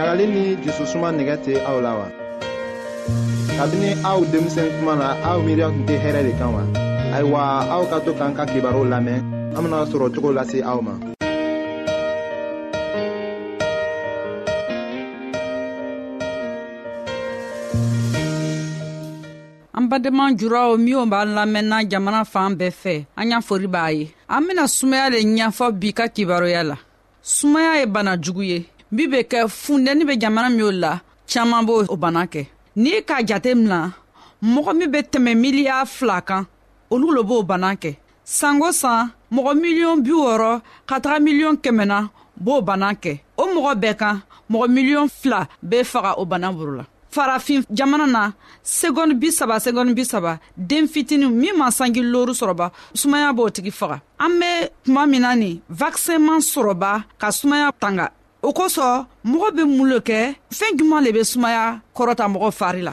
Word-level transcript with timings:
ɲagali 0.00 0.26
ni 0.32 0.42
jususuma 0.64 1.08
nɛgɛ 1.16 1.36
tɛ 1.44 1.52
aw 1.70 1.76
la 1.84 1.92
wa 2.00 2.06
kabini 3.58 3.90
aw 4.10 4.18
denmisɛn 4.32 4.68
kuma 4.78 4.94
na 5.00 5.08
aw 5.28 5.36
miiriya 5.44 5.66
tun 5.74 5.84
tɛ 5.88 5.94
hɛrɛ 6.04 6.20
de 6.26 6.32
kan 6.38 6.50
wa 6.56 6.62
ayiwa 7.16 7.40
aw 7.74 7.82
ka 7.90 7.96
to 8.04 8.10
k'an 8.18 8.32
ka 8.38 8.44
kibaru 8.52 8.82
lamɛn 8.92 9.20
an 9.56 9.60
bena 9.64 9.78
sɔrɔ 9.92 10.06
cogo 10.14 10.30
lase 10.36 10.58
aw 10.70 10.78
ma 10.86 10.92
an 19.76 19.84
badenma 19.90 20.24
juraw 20.40 20.78
minw 20.80 21.04
b'an 21.12 21.30
lamɛnna 21.36 21.78
jamana 21.92 22.22
fan 22.24 22.56
bɛɛ 22.56 22.72
fɛ 22.82 22.94
an 23.20 23.30
y'a 23.30 23.40
fori 23.42 23.66
b'a 23.68 23.86
ye 23.92 24.04
an 24.32 24.40
bena 24.48 24.62
sumaya 24.66 25.10
le 25.12 25.18
ɲɛfɔ 25.20 25.66
bi 25.80 25.92
ka 25.92 26.08
kibaroya 26.08 26.62
la 26.64 26.76
sumaya 27.22 27.80
ye 27.80 27.86
bana 27.86 28.16
jugu 28.16 28.44
ye 28.48 28.58
min 28.96 29.06
be 29.12 29.20
kɛ 29.30 29.40
fundɛni 29.62 30.02
be 30.08 30.14
jamana 30.22 30.48
minw 30.56 30.70
la 30.82 30.92
caaman 31.30 31.62
b'o 31.68 31.96
bana 32.02 32.22
kɛ 32.32 32.42
n'i 32.82 32.92
k'a 33.08 33.16
jate 33.28 33.50
mina 33.58 33.80
mɔgɔ 34.52 34.72
min 34.78 34.90
be 34.92 34.98
tɛmɛ 35.12 35.32
miliya 35.42 35.76
fila 35.94 36.16
kan 36.28 36.44
olu 36.92 37.06
lo 37.16 37.22
b'o 37.30 37.38
bana 37.50 37.70
kɛ 37.82 37.90
sango 38.24 38.72
san 38.72 39.10
mɔgɔ 39.34 39.52
miliyɔn 39.62 39.98
bi 40.04 40.10
wɔrɔ 40.10 40.60
ka 40.88 40.96
taga 41.04 41.18
miliyɔn 41.24 41.56
kɛmɛna 41.64 41.98
b'o 42.44 42.60
bana 42.64 42.88
kɛ 43.02 43.12
o 43.38 43.44
mɔgɔ 43.54 43.72
bɛɛ 43.82 43.94
kan 43.98 44.20
mɔgɔ 44.52 44.66
miliyɔn 44.76 45.08
fila 45.10 45.48
be 45.68 45.78
faga 45.92 46.14
o 46.18 46.24
bana 46.24 46.52
boro 46.52 46.72
la 46.78 46.84
farafin 47.14 47.62
jamana 47.72 48.06
na 48.10 48.32
segɔni 48.78 49.14
bisaba 49.22 49.56
segɔni 49.66 49.92
bisaba 49.94 50.38
den 50.56 50.88
fitini 50.88 51.26
min 51.40 51.54
ma 51.58 51.68
sanji 51.70 52.00
loru 52.02 52.32
sɔrɔba 52.42 52.72
sumaya 52.94 53.32
b'o 53.36 53.50
tigi 53.50 53.70
faga 53.80 54.00
an 54.18 54.32
be 54.40 54.48
tuma 54.84 55.06
min 55.08 55.20
na 55.22 55.34
nin 55.36 55.60
vakisɛn 55.80 56.18
man 56.26 56.40
sɔrɔba 56.40 57.02
ka 57.20 57.28
sumaya 57.30 57.70
tanga 57.80 58.10
o 58.42 58.50
kosɔn 58.58 58.98
mɔgɔ 59.30 59.48
be 59.56 59.62
mun 59.64 59.88
lo 59.90 59.98
kɛ 60.08 60.20
fɛɛn 60.58 60.72
juman 60.78 61.04
le 61.04 61.10
be 61.14 61.20
sumaya 61.30 61.80
kɔrɔta 61.96 62.24
mɔgɔ 62.32 62.48
fari 62.58 62.82
la 62.88 62.92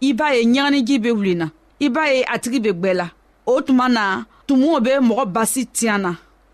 i 0.00 0.12
b'a 0.14 0.28
ye 0.34 0.42
ɲaganiji 0.44 0.96
bɛ 1.02 1.10
wuli 1.16 1.34
na 1.36 1.46
i 1.80 1.88
b'a 1.88 2.02
ye 2.12 2.24
a 2.34 2.38
tigi 2.38 2.58
bɛ 2.58 2.72
gbɛ 2.80 2.92
la 2.94 3.06
o 3.46 3.60
tuma 3.60 3.88
na 3.88 4.24
tumuw 4.46 4.80
bɛ 4.80 4.92
mɔgɔ 5.00 5.24
basi 5.34 5.66
tiɲan 5.66 6.00
na 6.02 6.10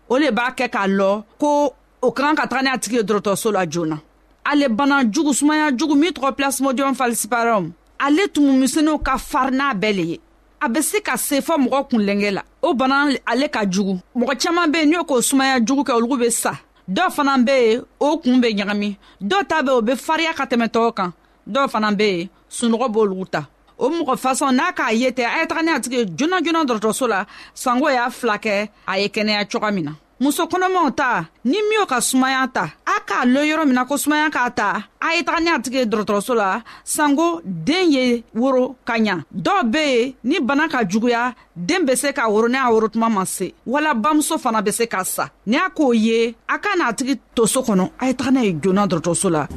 o 0.09 0.17
le 0.17 0.31
b'a 0.31 0.51
kɛ 0.57 0.67
k'a 0.69 0.87
lɔ 0.87 1.23
ko 1.39 1.73
o 2.01 2.11
ka 2.11 2.23
kan 2.23 2.35
ka 2.35 2.45
taga 2.47 2.61
ni 2.63 2.69
a 2.69 2.77
tigi 2.77 2.95
ye 2.97 3.01
dɔrɔtɔrɔso 3.03 3.51
la 3.53 3.65
joona 3.69 3.99
ale 4.45 4.67
bana 4.69 5.03
jugu 5.09 5.31
sumaya 5.33 5.71
jugu 5.75 5.95
min 5.95 6.11
tɔgɔ 6.11 6.35
plasmodium 6.37 6.95
falciparum 6.95 7.71
ale 7.99 8.27
tumumisɛnninw 8.27 9.01
ka 9.03 9.17
farin 9.17 9.57
n'a 9.57 9.73
bɛɛ 9.73 9.95
le 9.95 10.03
ye 10.03 10.19
a 10.61 10.67
bɛ 10.69 10.81
se 10.83 10.99
ka 11.01 11.15
se 11.17 11.39
fɔ 11.39 11.55
mɔgɔ 11.57 11.87
kunlenkɛ 11.89 12.31
la 12.33 12.41
o 12.61 12.73
bana 12.73 13.07
ale 13.25 13.47
ka 13.49 13.63
jugu 13.69 13.97
mɔgɔ 14.15 14.43
caman 14.43 14.67
bɛ 14.71 14.77
yen 14.83 14.89
n'o 14.91 15.05
k'o 15.07 15.21
sumaya 15.21 15.57
jugu 15.63 15.83
kɛ 15.83 15.93
olu 15.95 16.17
bɛ 16.19 16.29
sa 16.31 16.51
dɔw 16.89 17.09
fana 17.15 17.37
bɛ 17.37 17.57
yen 17.63 17.83
o 17.99 18.17
kun 18.17 18.41
bɛ 18.41 18.55
ɲagami 18.59 18.97
dɔw 19.23 19.47
ta 19.47 19.61
bɛ 19.63 19.67
yen 19.71 19.77
o 19.77 19.81
bɛ 19.81 19.95
farinya 19.95 20.33
ka 20.35 20.43
tɛmɛ 20.45 20.67
tɔw 20.67 20.93
kan 20.95 21.11
dɔw 21.49 21.69
fana 21.69 21.91
bɛ 21.95 22.03
yen 22.19 22.29
sunɔgɔ 22.49 22.87
b'olugu 22.93 23.25
ta 23.29 23.43
o 23.77 23.89
mɔgɔ 23.89 24.15
fasɔn 24.17 24.51
n'a 24.55 24.71
k'a 24.71 24.91
ye 24.91 25.11
tɛ 25.11 25.23
a 25.25 25.39
ye 25.41 25.45
taga 25.47 25.61
ni 25.61 25.69
a 25.71 25.79
tigi 25.79 25.99
joona 26.17 26.41
joona 26.43 26.65
dɔrɔtɔrɔso 26.65 27.07
la 27.07 27.25
sango 27.53 27.89
y'a 27.89 28.09
fila 28.09 28.37
kɛ 28.39 28.69
a 28.87 28.97
ye 28.99 29.07
kɛnɛya 29.07 29.45
coga 29.51 29.71
min 29.71 29.85
na 29.85 29.91
muso 30.19 30.45
kɔnɔmaw 30.47 30.95
ta 30.95 31.25
ni 31.45 31.57
min 31.69 31.85
ka 31.85 31.99
sumaya 32.01 32.47
ta 32.51 32.71
a 32.87 32.97
k'a 33.05 33.25
lɔn 33.25 33.45
yɔrɔ 33.45 33.65
min 33.67 33.75
na 33.75 33.85
ko 33.85 33.93
sumaya 33.95 34.31
k'a 34.31 34.49
ta 34.55 34.67
a 34.99 35.15
ye 35.15 35.21
taga 35.23 35.41
ni 35.41 35.49
a 35.51 35.59
tigi 35.59 35.73
ye 35.77 35.85
dɔrɔtɔrɔso 35.85 36.33
la 36.35 36.63
sanko 36.83 37.41
den 37.45 37.91
ye 37.91 38.23
woro 38.35 38.75
ka 38.83 38.93
ɲa 38.97 39.23
dɔw 39.35 39.71
be 39.71 39.77
yen 39.83 40.13
ni 40.23 40.39
bana 40.39 40.67
ka 40.67 40.79
juguya 40.83 41.35
den 41.55 41.85
be 41.85 41.95
se 41.95 42.07
k'a 42.11 42.27
woro 42.31 42.47
ni 42.49 42.55
a 42.57 42.61
woro 42.71 42.87
tuma 42.89 43.09
ma 43.11 43.25
se 43.25 43.53
wala 43.63 43.93
bamuso 43.93 44.39
fana 44.41 44.63
be 44.63 44.71
se 44.71 44.87
k'a 44.87 45.03
sa 45.05 45.29
ni 45.45 45.55
a 45.55 45.69
k'o 45.69 45.93
ye 45.95 46.35
a 46.49 46.57
ka 46.57 46.69
n'a 46.75 46.93
tigi 46.97 47.19
to 47.35 47.45
so 47.45 47.61
kɔnɔ 47.61 47.91
a 47.99 48.07
ye 48.07 48.13
taga 48.13 48.31
n'a 48.31 48.41
ye 48.43 48.53
joona 48.53 48.87
dɔrɔtɔrɔso 48.87 49.29
la 49.29 49.47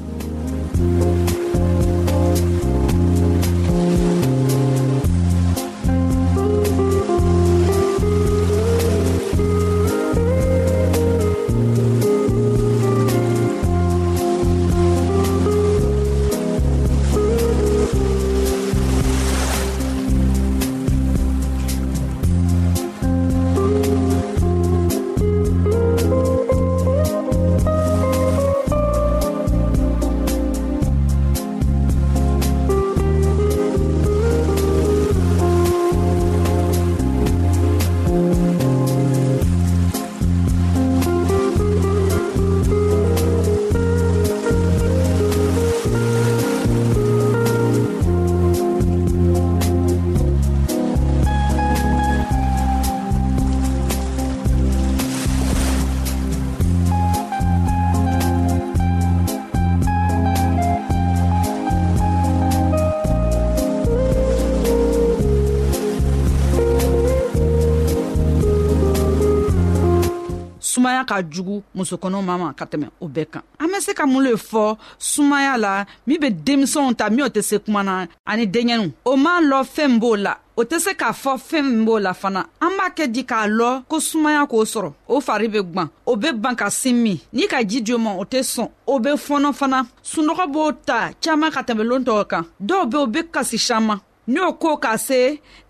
ka 71.10 71.16
jugu 71.32 71.56
musokɔnɔ 71.74 72.18
ma 72.28 72.34
ma 72.42 72.48
ka 72.58 72.64
tɛmɛ 72.70 72.86
o 73.00 73.06
bɛɛ 73.14 73.26
kan 73.32 73.42
an 73.62 73.66
be 73.72 73.78
se 73.86 73.92
ka 73.98 74.04
mun 74.06 74.22
le 74.26 74.32
fɔ 74.50 74.64
sumaya 75.10 75.58
la 75.64 75.72
min 76.06 76.18
be 76.22 76.28
denmisɛnw 76.46 76.94
ta 77.00 77.10
minw 77.10 77.28
tɛ 77.34 77.42
se 77.48 77.56
kuma 77.64 77.82
na 77.82 77.94
ani 78.30 78.44
denɲɛniw 78.54 78.92
o 79.10 79.16
m'a 79.18 79.32
lɔ 79.50 79.58
fɛɛn 79.74 79.98
b'o 80.02 80.14
la 80.26 80.34
o 80.56 80.62
tɛ 80.70 80.76
se 80.84 80.92
k'a 81.00 81.10
fɔ 81.22 81.32
fɛɛn 81.48 81.64
min 81.70 81.84
b'o 81.86 81.98
la 82.06 82.12
fana 82.22 82.40
an 82.64 82.70
b'a 82.78 82.86
kɛ 82.96 83.04
di 83.14 83.22
k'a 83.30 83.48
lɔ 83.58 83.70
ko 83.90 83.96
sumaya 84.08 84.42
k'o 84.50 84.62
sɔrɔ 84.72 84.90
o 85.10 85.20
fari 85.26 85.48
be 85.50 85.60
gwan 85.70 85.88
o 86.06 86.12
be 86.22 86.28
ban 86.42 86.54
ka 86.54 86.68
sin 86.70 86.94
min 87.02 87.18
n'i 87.32 87.48
ka 87.52 87.58
ji 87.70 87.80
di 87.86 87.92
o 87.92 87.98
ma 87.98 88.10
o 88.22 88.24
tɛ 88.32 88.40
sɔn 88.52 88.68
o 88.86 88.98
be 89.00 89.10
fɔnɔ 89.26 89.52
fana 89.54 89.78
sunɔgɔ 90.14 90.44
b'o 90.52 90.70
ta 90.86 91.10
caaman 91.22 91.50
ka 91.50 91.62
tɛmɛ 91.62 91.82
loon 91.90 92.04
tɔw 92.04 92.22
kan 92.30 92.44
dɔw 92.68 92.84
be 92.90 92.96
o 92.98 93.06
be 93.06 93.20
kasi 93.34 93.58
saman 93.58 93.98
n'o 94.30 94.52
ko 94.62 94.76
ka 94.84 94.94
se 95.02 95.20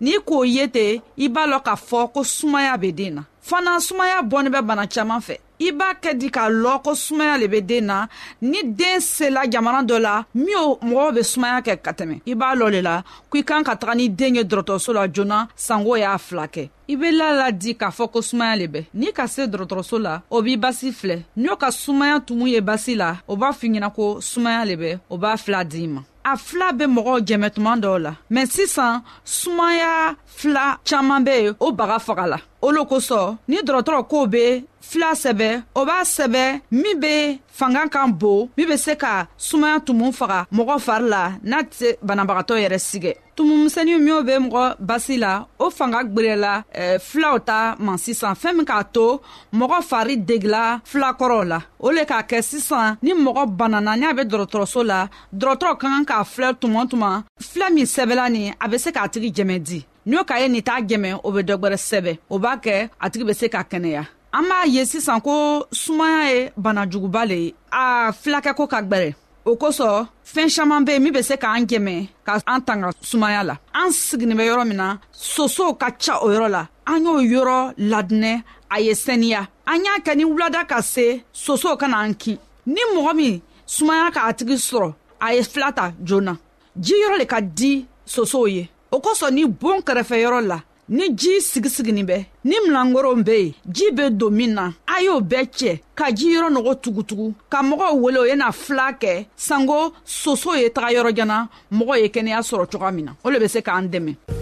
n'i 0.05 0.17
k'o 0.25 0.43
ye 0.45 0.67
ten 0.71 1.01
i 1.17 1.27
b'a 1.33 1.47
lɔn 1.49 1.63
k'a 1.65 1.75
fɔ 1.87 2.01
ko 2.13 2.21
sumaya 2.27 2.77
be 2.77 2.91
den 2.91 3.15
na 3.19 3.23
fana 3.49 3.79
sumaya 3.81 4.21
bɔni 4.31 4.49
bɛ 4.53 4.61
bana 4.69 4.85
caaman 4.87 5.21
fɛ 5.27 5.35
i 5.67 5.71
b'a 5.71 5.87
kɛ 6.01 6.11
di 6.19 6.29
k'a 6.29 6.45
lɔn 6.61 6.77
ko 6.85 6.93
sumaya 6.95 7.37
le 7.41 7.47
be 7.47 7.61
den 7.61 7.87
na 7.89 8.05
ni 8.41 8.61
den 8.63 8.99
sela 9.01 9.47
jamana 9.49 9.81
dɔ 9.83 9.97
la 10.01 10.13
min 10.35 10.55
o 10.61 10.77
mɔgɔw 10.83 11.13
be 11.15 11.23
sumaya 11.23 11.61
kɛ 11.65 11.73
ka 11.85 11.91
tɛmɛ 11.97 12.19
i 12.29 12.35
b'a 12.35 12.51
lɔ 12.59 12.69
le 12.75 12.81
la 12.85 12.95
ko 13.29 13.39
i 13.39 13.43
kan 13.43 13.63
ka 13.65 13.73
taga 13.75 13.95
ni 13.97 14.09
den 14.09 14.35
ye 14.35 14.43
dɔrɔtɔrɔso 14.43 14.93
la 14.93 15.07
joona 15.07 15.39
sango 15.55 15.95
y'a 15.97 16.13
fila 16.19 16.45
kɛ 16.47 16.67
i 16.89 16.95
be 16.95 17.11
la 17.11 17.31
la 17.33 17.49
di 17.51 17.73
k'a 17.73 17.89
fɔ 17.89 18.11
ko 18.11 18.21
sumaya 18.21 18.55
le 18.61 18.67
bɛ 18.77 18.85
n'i 18.93 19.11
ka 19.13 19.25
se 19.27 19.47
dɔrɔtɔrɔso 19.47 20.01
la 20.05 20.21
o 20.29 20.41
b'i 20.41 20.55
basi 20.57 20.91
filɛ 21.01 21.23
n'o 21.35 21.55
ka 21.57 21.69
sumaya 21.71 22.19
tumu 22.21 22.45
ye 22.47 22.61
basi 22.61 22.95
la 22.95 23.15
o 23.27 23.35
b'a 23.35 23.49
fiɲina 23.53 23.89
ko 23.95 24.19
sumaya 24.21 24.65
le 24.65 24.75
bɛ 24.85 24.99
o 25.09 25.17
b'a 25.17 25.35
fila 25.37 25.63
d'i 25.65 25.87
ma 25.87 26.01
a 26.23 26.37
fila 26.37 26.71
be 26.73 26.85
mɔgɔw 26.87 27.17
jɛmɛ 27.27 27.49
tuma 27.55 27.73
dɔw 27.81 27.97
la 28.01 28.11
mɛn 28.31 28.45
sisan 28.45 29.01
sumaya 29.25 30.15
fila 30.25 30.77
caaman 30.85 31.23
be 31.23 31.31
yen 31.43 31.55
o 31.59 31.71
baga 31.71 31.97
faga 31.99 32.27
la 32.27 32.37
o 32.61 32.69
lo 32.71 32.85
kosɔn 32.85 33.37
ni 33.47 33.57
dɔrɔtɔrɔ 33.57 34.07
kow 34.09 34.25
be 34.27 34.63
fila 34.81 35.11
sɛbɛ 35.15 35.63
o 35.75 35.85
b'a 35.85 36.01
sɛbɛ 36.03 36.61
min 36.71 36.99
be 36.99 37.41
fanga 37.47 37.87
kan 37.89 38.11
bon 38.11 38.49
min 38.57 38.67
be 38.69 38.77
se 38.77 38.95
ka 38.95 39.27
sumaya 39.37 39.79
tumu 39.79 40.11
faga 40.11 40.45
mɔgɔ 40.53 40.79
fari 40.81 41.09
la 41.09 41.31
n'a 41.43 41.63
tɛ 41.63 41.97
banabagatɔ 42.01 42.55
yɛrɛ 42.65 42.77
sigɛ 42.79 43.13
tumumisɛni 43.41 43.93
minw 44.05 44.19
be 44.27 44.33
mɔgɔ 44.45 44.65
basi 44.79 45.15
la 45.23 45.45
o 45.57 45.69
fanga 45.71 45.99
gwɛrɛla 46.13 46.53
eh, 46.79 46.97
filaw 47.07 47.37
ta 47.49 47.75
ma 47.79 47.97
sisan 47.97 48.35
fɛɛn 48.41 48.53
min 48.57 48.65
k'a 48.65 48.83
to 48.95 49.19
mɔgɔ 49.53 49.77
fari 49.89 50.15
degila 50.25 50.77
filakɔrɔw 50.91 51.43
la 51.51 51.57
o 51.79 51.89
le 51.91 52.03
k'a 52.09 52.21
kɛ 52.29 52.37
sisan 52.49 52.97
ni 53.01 53.11
mɔgɔ 53.17 53.43
banana 53.59 53.95
ni 53.97 54.05
a 54.05 54.13
be 54.13 54.21
dɔrɔtɔrɔso 54.31 54.83
la 54.85 55.07
dɔrɔtɔrɔ 55.33 55.77
ka 55.81 55.87
kan 55.89 56.05
k'a 56.09 56.21
filɛ 56.33 56.49
tuma 56.61 56.85
tuma 56.85 57.23
filɛ 57.49 57.67
min 57.73 57.85
sɛbɛla 57.85 58.29
nin 58.31 58.53
a 58.63 58.67
be 58.69 58.77
se 58.77 58.91
k'a 58.91 59.07
tigi 59.09 59.31
jɛmɛ 59.37 59.55
di 59.67 59.79
ni 60.05 60.17
o 60.17 60.23
ka 60.23 60.35
ye 60.39 60.47
nin 60.47 60.61
t'a 60.61 60.77
jɛmɛ 60.89 61.21
o 61.25 61.31
be 61.31 61.41
dɔgwɛrɛ 61.47 61.77
sɛbɛ 61.89 62.17
o 62.29 62.37
b'a 62.37 62.57
kɛ 62.61 62.89
a 63.01 63.09
tigi 63.09 63.25
be 63.25 63.33
se 63.33 63.49
ka 63.49 63.63
kɛnɛya 63.63 64.05
an 64.33 64.43
b'a 64.49 64.67
ye 64.69 64.85
sisan 64.85 65.19
ko 65.19 65.65
sumaya 65.71 66.21
ye 66.37 66.51
banajuguba 66.55 67.25
le 67.27 67.35
ye 67.43 67.55
a 67.71 68.11
filakɛ 68.13 68.53
ko 68.55 68.67
ka 68.67 68.81
gwɛrɛ 68.83 69.15
o 69.43 69.51
kosɔn 69.61 70.05
fɛn 70.33 70.47
caman 70.55 70.81
bɛ 70.85 70.91
yen 70.93 71.03
min 71.03 71.11
bɛ 71.15 71.21
se 71.27 71.35
k'an 71.37 71.63
dɛmɛ 71.69 72.07
ka 72.25 72.33
an 72.45 72.59
tanga 72.61 72.89
sumaya 73.01 73.43
la 73.43 73.55
an 73.73 73.89
sigilen 73.91 74.37
bɛ 74.37 74.43
yɔrɔ 74.49 74.67
min 74.67 74.77
na 74.77 74.97
sosow 75.11 75.73
ka 75.81 75.89
ca 76.01 76.19
o 76.21 76.27
yɔrɔ 76.29 76.49
la 76.49 76.67
an 76.85 77.05
y'o 77.05 77.19
yɔrɔ 77.21 77.73
ladinɛ 77.77 78.43
a 78.69 78.79
ye 78.79 78.93
saniya 78.93 79.47
an 79.65 79.83
y'a 79.83 79.99
kɛ 80.05 80.15
ni 80.15 80.23
wulada 80.25 80.65
ka 80.67 80.79
se 80.81 81.23
sosow 81.33 81.75
ka 81.79 81.87
n'an 81.87 82.13
kin 82.19 82.37
ni 82.65 82.81
mɔgɔ 82.93 83.15
min 83.15 83.41
sumaya 83.65 84.11
k'a 84.11 84.33
tigi 84.37 84.55
sɔrɔ 84.69 84.93
a 85.19 85.33
ye 85.33 85.41
fila 85.43 85.71
ta 85.71 85.91
joona 86.03 86.37
ji 86.79 86.93
yɔrɔ 86.95 87.17
le 87.19 87.25
ka 87.25 87.39
di 87.41 87.85
sosow 88.05 88.45
ye 88.47 88.69
o 88.91 88.99
kosɔn 88.99 89.33
ni 89.33 89.45
bon 89.47 89.81
kɛrɛfɛyɔrɔ 89.81 90.45
la 90.47 90.59
ni 90.95 91.05
ji 91.15 91.39
sigisiginin 91.41 92.03
bɛ 92.09 92.17
ni 92.49 92.55
milankoron 92.65 93.23
be 93.27 93.31
yen 93.35 93.53
ji 93.75 93.85
be 93.95 94.03
don 94.19 94.29
min 94.37 94.53
na 94.55 94.65
a 94.93 95.01
y'o 95.05 95.15
bɛɛ 95.31 95.43
cɛ 95.57 95.71
ka 95.97 96.05
jiyɔrɔ 96.17 96.47
nɔgɔ 96.55 96.71
tugutugu 96.83 97.25
ka 97.51 97.59
mɔgɔw 97.63 97.91
wele 98.03 98.19
o 98.19 98.23
ye 98.25 98.35
na 98.35 98.51
fila 98.51 98.87
kɛ 99.01 99.25
sanko 99.47 99.93
soso 100.03 100.51
ye 100.61 100.67
taga 100.69 100.91
yɔrɔjana 100.95 101.37
mɔgɔ 101.71 101.95
ye 102.01 102.07
kɛnɛya 102.15 102.39
sɔrɔ 102.49 102.65
cogoya 102.71 102.91
min 102.95 103.05
na 103.05 103.11
o 103.23 103.29
le 103.31 103.39
be 103.39 103.47
se 103.47 103.61
k'an 103.61 103.87
dɛmɛ 103.89 104.40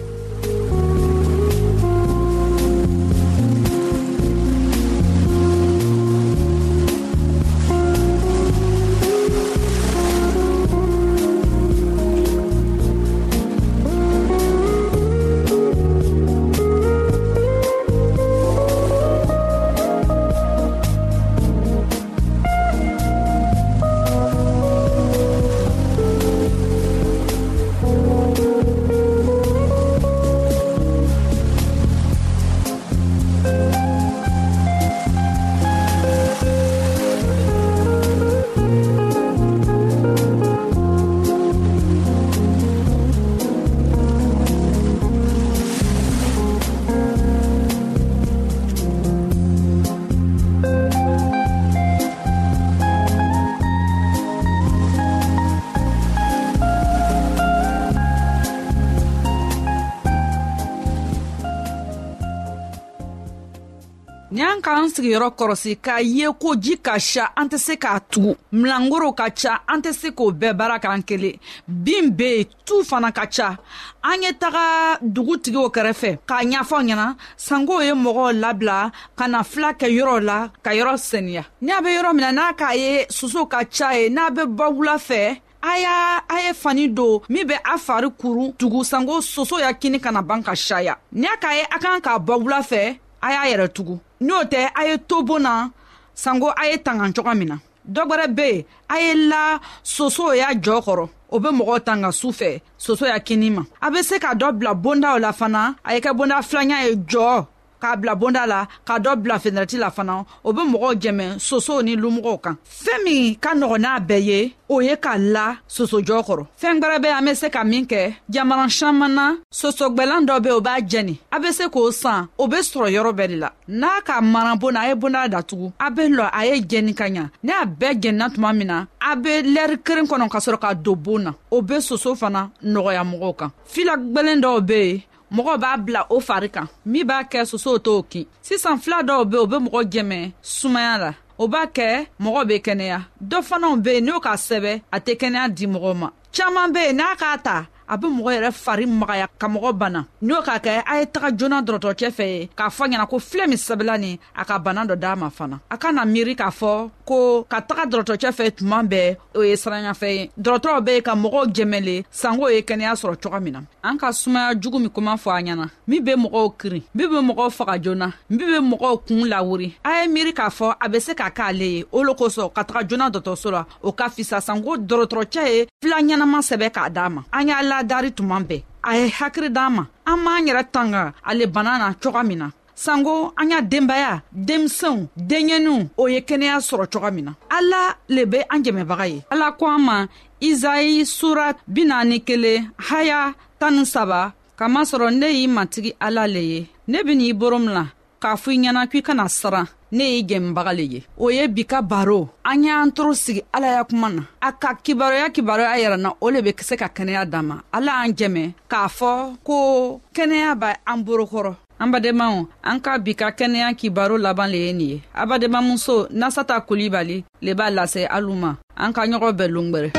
an 64.90 64.90
sigiyɔrɔ 64.94 65.28
kɔrɔsi 65.38 65.72
k'a 65.86 65.98
ye 66.02 66.26
ko 66.42 66.50
ji 66.58 66.74
ka 66.82 66.98
sa 66.98 67.30
an 67.38 67.48
tɛ 67.48 67.58
se 67.58 67.74
k'a 67.78 68.00
tugu 68.10 68.34
milangoro 68.52 69.12
ka 69.14 69.30
ca 69.30 69.62
an 69.68 69.80
tɛ 69.82 69.92
se 69.94 70.10
k'o 70.10 70.32
bɛɛ 70.34 70.52
baara 70.58 70.78
k'an 70.82 71.02
kelen 71.06 71.34
bin 71.68 72.10
be 72.10 72.30
yen 72.38 72.44
tu 72.66 72.82
fana 72.82 73.12
ka 73.14 73.24
ca 73.26 73.56
an 74.02 74.22
ye 74.22 74.32
taga 74.32 74.98
dugutigiw 75.02 75.68
kɛrɛfɛ 75.70 76.18
k'a 76.26 76.42
ɲafɔ 76.52 76.78
ɲɛna 76.88 77.16
sankow 77.36 77.78
ye 77.86 77.92
mɔgɔw 77.92 78.30
labila 78.42 78.90
ka 79.16 79.26
na 79.28 79.42
fila 79.42 79.72
kɛ 79.74 79.86
yɔrɔ 79.94 80.20
la 80.24 80.50
ka 80.62 80.70
yɔrɔ 80.70 80.96
seniya 80.98 81.44
n'a 81.62 81.80
be 81.84 81.90
yɔrɔ 81.96 82.12
min 82.14 82.24
na 82.26 82.32
n'a 82.40 82.52
k'a 82.56 82.74
ye 82.76 83.06
soso 83.10 83.46
ka 83.46 83.60
ca 83.70 83.90
ye 83.92 84.08
n'a 84.08 84.30
be 84.34 84.42
bɔ 84.42 84.66
wula 84.74 84.96
fɛ 84.98 85.40
a 85.62 85.72
y'a 85.78 85.94
a 86.28 86.36
ye 86.48 86.52
fani 86.52 86.88
don 86.88 87.20
min 87.28 87.46
be 87.46 87.54
a 87.54 87.76
fari 87.86 88.08
kuru 88.20 88.52
tugu 88.58 88.82
sanko 88.84 89.20
soso 89.20 89.58
y'a 89.60 89.72
kini 89.74 90.00
kana 90.00 90.20
ban 90.22 90.42
ka 90.42 90.54
saya 90.54 90.96
n'a 91.14 91.36
k'a 91.40 91.54
ye 91.54 91.62
a 91.74 91.78
kan 91.78 92.00
k'a 92.00 92.18
bɔ 92.18 92.34
wula 92.42 92.58
fɛ 92.66 92.98
a 93.20 93.28
y'a 93.32 93.44
yɛrɛ 93.56 93.68
tugu 93.74 93.98
n'o 94.20 94.40
tɛ 94.44 94.70
a 94.74 94.84
ye 94.88 94.96
to 95.08 95.22
boon 95.22 95.42
na 95.42 95.68
sanko 96.14 96.48
a 96.56 96.64
ye 96.70 96.76
tangan 96.78 97.12
coga 97.14 97.34
min 97.34 97.48
na 97.52 97.56
dɔ 97.94 98.00
gwɛrɛ 98.08 98.26
be 98.34 98.46
yen 98.50 98.64
a 98.88 98.98
ye 99.00 99.14
la 99.28 99.58
soso 99.84 100.32
y'a 100.34 100.52
jɔɔ 100.54 100.80
kɔrɔ 100.86 101.08
o 101.30 101.38
be 101.38 101.48
mɔgɔw 101.48 101.80
tanga 101.84 102.10
su 102.12 102.28
fɛ 102.28 102.60
soso 102.78 103.06
y'a 103.06 103.20
kini 103.20 103.50
ma 103.50 103.62
a 103.80 103.90
be 103.90 104.02
se 104.02 104.18
ka 104.18 104.34
dɔ 104.34 104.52
bila 104.58 104.74
bondaw 104.74 105.18
la 105.20 105.32
fana 105.32 105.74
a 105.84 105.94
ye 105.94 106.00
kɛ 106.00 106.12
bonda 106.16 106.38
filanya 106.42 106.84
ye 106.88 106.96
jɔɔ 106.96 107.46
k'a 107.80 107.96
bila 107.96 108.14
bonda 108.14 108.44
la 108.46 108.60
ka 108.86 108.94
dɔ 109.04 109.12
bila 109.22 109.36
fenɛrɛti 109.42 109.76
la 109.82 109.90
fana 109.96 110.14
o 110.46 110.52
be 110.56 110.60
mɔgɔw 110.72 110.92
jɛmɛ 111.02 111.26
sosow 111.48 111.80
ni 111.82 111.92
lumɔgɔw 112.02 112.36
kan 112.44 112.56
fɛɛn 112.82 113.02
min 113.04 113.34
ka 113.40 113.50
nɔgɔ 113.60 113.76
n'a 113.78 113.92
bɛɛ 114.08 114.20
ye 114.28 114.40
o 114.68 114.78
ye 114.86 114.94
ka 115.04 115.12
la 115.18 115.56
sosojɔ 115.66 116.18
kɔrɔ 116.26 116.44
fɛɛn 116.60 116.80
gwɛrɛ 116.82 117.02
be 117.02 117.08
an 117.08 117.24
be 117.24 117.34
se 117.34 117.48
ka 117.50 117.64
min 117.64 117.84
kɛ 117.86 118.14
jamana 118.28 118.68
saman 118.70 119.14
na 119.14 119.26
sosogwɛlan 119.52 120.26
dɔ 120.28 120.40
be 120.42 120.50
o 120.50 120.60
b'a 120.60 120.76
jɛni 120.86 121.18
a 121.32 121.40
be 121.40 121.52
se 121.52 121.64
k'o 121.68 121.90
san 121.92 122.28
o 122.38 122.46
be 122.46 122.56
sɔrɔ 122.56 122.88
yɔrɔ 122.92 123.12
bɛɛ 123.16 123.28
de 123.28 123.36
la 123.36 123.50
n'a 123.68 124.00
ka 124.04 124.20
mara 124.20 124.54
bonda 124.56 124.80
a 124.84 124.88
ye 124.88 124.94
bonda 124.94 125.28
datugu 125.28 125.72
a 125.80 125.90
be 125.90 126.02
lɔ 126.02 126.28
a 126.32 126.46
ye 126.46 126.60
jɛni 126.60 126.94
ka 126.96 127.04
ɲa 127.08 127.30
ni 127.42 127.50
a 127.52 127.64
bɛɛ 127.66 128.00
jɛnina 128.02 128.30
tuma 128.34 128.52
min 128.54 128.66
na 128.68 128.84
a 129.00 129.16
be 129.16 129.30
lɛri 129.54 129.82
keren 129.82 130.06
kɔnɔ 130.06 130.28
ka 130.30 130.38
sɔrɔ 130.38 130.58
ka 130.60 130.74
don 130.74 130.94
boon 130.96 131.22
na 131.22 131.32
o 131.50 131.62
be 131.62 131.80
soso 131.80 132.14
fana 132.14 132.50
nɔgɔya 132.62 133.04
mɔgɔw 133.10 133.36
kan 133.36 133.50
fila 133.64 133.96
gwɛlen 133.96 134.42
dɔw 134.42 134.60
be 134.66 134.80
yen 134.80 135.02
mɔgɔ 135.34 135.54
b'a 135.62 135.72
bila 135.84 136.06
o 136.10 136.20
fari 136.20 136.48
kan 136.50 136.66
min 136.86 137.04
b'a 137.06 137.22
kɛ 137.30 137.44
sosow 137.44 137.78
t'o 137.78 138.02
kin 138.10 138.26
sisan 138.42 138.78
fila 138.82 139.02
dɔw 139.02 139.24
be 139.30 139.36
o 139.38 139.46
be 139.46 139.56
mɔgɔ 139.64 139.80
jɛmɛ 139.92 140.32
sumaya 140.42 140.98
la 140.98 141.10
o 141.38 141.46
b'a 141.48 141.66
kɛ 141.72 142.06
mɔgɔ 142.20 142.46
be 142.48 142.54
kɛnɛya 142.66 143.00
dɔ 143.22 143.42
fanaw 143.48 143.76
be 143.82 143.90
yen 143.94 144.04
n'o 144.06 144.20
k'a 144.20 144.34
sɛbɛ 144.48 144.82
a 144.92 144.98
tɛ 145.00 145.12
kɛnɛya 145.20 145.48
di 145.54 145.66
mɔgɔ 145.66 145.96
ma 145.96 146.10
caaman 146.32 146.72
be 146.72 146.80
yen 146.80 146.96
n'a 146.96 147.14
k'a 147.16 147.38
ta 147.42 147.66
a 147.88 147.96
be 147.98 148.06
mɔgɔ 148.06 148.30
yɛrɛ 148.38 148.50
fari 148.64 148.86
magaya 148.86 149.26
ka 149.38 149.46
mɔgɔ 149.48 149.72
bana 149.78 150.06
n'o 150.22 150.42
k'a 150.42 150.58
kɛ 150.60 150.82
a 150.86 150.98
ye 151.00 151.04
taga 151.06 151.30
joona 151.36 151.62
dɔrɔtɔrɔcɛ 151.64 152.10
fɛ 152.18 152.24
ye 152.34 152.48
k'a 152.56 152.68
fɔ 152.78 152.88
ɲɛna 152.90 153.06
ko 153.08 153.16
filɛ 153.18 153.46
min 153.48 153.56
sɛbɛla 153.58 153.98
nin 154.00 154.18
a 154.36 154.44
ka 154.44 154.58
bana 154.58 154.84
dɔ 154.86 154.96
d'a 154.98 155.16
ma 155.16 155.28
fana 155.30 155.60
a 155.70 155.76
ka 155.78 155.90
na 155.92 156.04
miiri 156.04 156.34
k'a 156.36 156.50
fɔ 156.50 156.90
ko 157.10 157.42
ka 157.50 157.58
taga 157.66 157.84
dɔrɔtɔrɔcɛ 157.90 158.30
fɛ 158.38 158.44
tuma 158.56 158.78
bɛɛ 158.86 159.16
o 159.34 159.42
ye 159.42 159.54
siranyafɛ 159.58 160.08
ye 160.14 160.30
dɔrɔtɔrɔw 160.38 160.78
be 160.86 160.92
ka 161.02 161.12
mɔgɔw 161.18 161.42
jɛmɛle 161.56 161.94
sango 162.10 162.46
ye 162.54 162.60
kɛnɛya 162.68 162.92
sɔrɔ 163.00 163.14
coga 163.22 163.40
min 163.40 163.52
na 163.52 163.60
an 163.82 163.98
ka 163.98 164.12
sumaya 164.14 164.54
jugu 164.60 164.78
min 164.78 164.90
kuma 164.90 165.16
fɔ 165.18 165.28
a 165.38 165.40
ɲɛna 165.46 165.64
min 165.90 166.04
be 166.04 166.12
mɔgɔw 166.22 166.46
kirin 166.58 166.82
min 166.94 167.10
be 167.10 167.16
mɔgɔw 167.28 167.50
faga 167.58 167.76
joona 167.82 168.12
min 168.30 168.38
be 168.52 168.58
mɔgɔw 168.70 168.92
kuun 169.06 169.26
lawuri 169.26 169.74
a 169.84 169.90
ye 169.98 170.08
miiri 170.08 170.30
k'a 170.32 170.50
fɔ 170.58 170.76
a 170.80 170.88
be 170.88 171.00
se 171.00 171.14
ka 171.14 171.30
k'ale 171.30 171.60
ye 171.74 171.84
o 171.90 172.00
lo 172.04 172.14
kosɔn 172.14 172.52
ka 172.54 172.62
taga 172.64 172.86
joona 172.86 173.10
dɔtɔso 173.10 173.50
la 173.50 173.64
o 173.82 173.90
ka 173.92 174.06
fisa 174.08 174.38
sango 174.40 174.76
dɔrɔtɔrɔcɛ 174.78 175.42
ye 175.50 175.66
fila 175.82 175.96
ɲɛnama 175.98 176.38
sɛbɛ 176.50 176.70
k'a 176.70 176.90
daa 176.92 177.08
ma 177.08 177.24
an 177.32 177.48
y'a 177.48 177.62
ladari 177.72 178.12
tuma 178.14 178.38
bɛɛ 178.44 178.62
a 178.84 178.94
ye 178.96 179.08
hakiri 179.08 179.50
d'an 179.52 179.70
ma 179.72 179.86
an 180.06 180.16
b'an 180.26 180.46
yɛrɛ 180.46 180.64
tanga 180.70 181.12
ale 181.26 181.46
bana 181.48 181.76
na 181.78 181.92
coga 181.94 182.22
min 182.22 182.38
na 182.38 182.50
sanko 182.80 183.32
an 183.36 183.50
y'a 183.50 183.60
denbaya 183.60 184.22
denmisɛnw 184.32 185.02
denɲɛninw 185.28 185.78
o 186.02 186.08
ye 186.12 186.20
kɛnɛya 186.28 186.56
sɔrɔ 186.68 186.86
coga 186.92 187.10
min 187.12 187.24
na 187.26 187.32
ala 187.50 187.96
le 188.08 188.22
be 188.24 188.38
an 188.50 188.62
jɛmɛbaga 188.64 189.06
ye 189.12 189.22
ala 189.30 189.52
ko 189.52 189.66
an 189.66 189.78
ma 189.82 190.06
izayi 190.40 191.04
sura 191.04 191.52
binaani 191.68 192.22
kelen 192.24 192.72
haya 192.88 193.34
tani 193.60 193.84
saba 193.84 194.32
kamasɔrɔ 194.58 195.12
ne 195.12 195.26
y'i 195.28 195.46
matigi 195.46 195.92
ala 196.00 196.26
le 196.26 196.40
ye 196.40 196.66
ne 196.88 197.02
ben'i 197.04 197.34
boro 197.34 197.58
min 197.58 197.74
la 197.74 197.84
k'a 198.18 198.32
fɔ 198.40 198.48
i 198.50 198.58
ɲɛna 198.62 198.86
k'i 198.90 199.02
kana 199.02 199.28
siran 199.28 199.68
ne 199.92 200.04
y'i 200.16 200.24
jɛmibaga 200.24 200.72
le 200.76 200.82
ye 200.82 201.04
o 201.18 201.28
ye 201.28 201.46
bi 201.48 201.64
ka 201.66 201.82
baro 201.82 202.30
an 202.44 202.64
y'an 202.64 202.90
toro 202.92 203.12
sigi 203.12 203.42
ala 203.52 203.66
ya 203.76 203.84
kuma 203.84 204.08
na 204.08 204.22
a 204.40 204.52
ka 204.52 204.72
kibaroya 204.82 205.28
kibaroya 205.28 205.76
yɛrɛna 205.84 206.14
o 206.20 206.30
le 206.30 206.40
be 206.40 206.54
se 206.62 206.76
ka 206.76 206.88
kɛnɛya 206.88 207.28
dan 207.28 207.42
ma 207.46 207.60
ala 207.72 207.92
y'an 208.06 208.14
jɛmɛ 208.16 208.52
k'a 208.70 208.88
fɔ 208.88 209.36
ko 209.44 210.00
kɛnɛya 210.14 210.54
b' 210.60 210.74
an 210.86 211.04
borokɔrɔ 211.04 211.56
an 211.80 211.88
badenmaw 211.88 212.44
an 212.68 212.76
ka 212.84 212.98
bi 213.00 213.14
ka 213.16 213.32
kɛnɛya 213.32 213.72
kibaro 213.72 214.16
laban 214.20 214.52
le 214.52 214.58
ye 214.66 214.72
nin 214.72 214.88
ye 214.90 215.02
a 215.14 215.22
badenmamuso 215.28 215.96
nasata 216.12 216.54
kulibali 216.68 217.24
le 217.40 217.52
b'a 217.58 217.70
lase 217.70 218.04
alu 218.04 218.34
ma 218.36 218.50
an 218.76 218.92
ka 218.92 219.02
ɲɔgɔn 219.08 219.32
bɛɛ 219.38 219.48
longwɛrɛ 219.48 219.90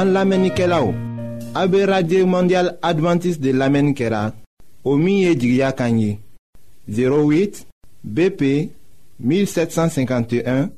an 0.00 0.08
lamɛnnikɛlaw 0.12 0.86
a 1.54 1.66
be 1.68 1.84
radio 1.86 2.26
mondial 2.26 2.68
advantiste 2.82 3.40
de 3.40 3.52
lamɛnni 3.52 3.94
kɛra 3.94 4.32
o 4.84 4.96
min 4.96 5.18
ye 5.24 5.34
jigiya 5.38 5.70
kan 5.72 5.96
ye 5.98 6.18
08 6.88 7.64
bp 8.02 8.72
1751 9.20 10.68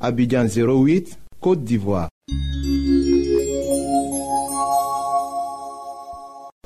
Abidjan 0.00 0.46
08 0.46 1.16
Kote 1.42 1.64
d'Ivoire 1.64 2.08